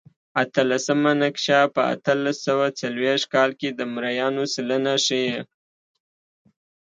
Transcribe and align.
اتلسمه 0.43 1.11
نقشه 1.21 1.59
په 1.75 1.81
اتلس 1.93 2.37
سوه 2.47 2.65
څلوېښت 2.79 3.25
کال 3.33 3.49
کې 3.59 3.69
د 3.73 3.79
مریانو 3.93 4.43
سلنه 4.53 4.93
ښيي. 5.05 5.33